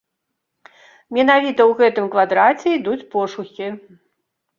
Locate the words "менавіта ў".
1.17-1.71